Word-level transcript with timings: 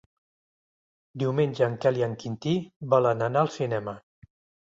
Diumenge 1.23 1.67
en 1.67 1.75
Quel 1.83 1.99
i 2.01 2.05
en 2.07 2.15
Quintí 2.23 2.55
volen 2.95 3.21
anar 3.29 3.43
al 3.47 3.51
cinema. 3.59 3.97